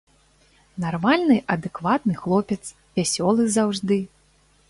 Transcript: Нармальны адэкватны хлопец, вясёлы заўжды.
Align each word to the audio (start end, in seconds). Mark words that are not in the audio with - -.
Нармальны 0.83 1.37
адэкватны 1.57 2.13
хлопец, 2.23 2.59
вясёлы 2.97 3.41
заўжды. 3.57 3.99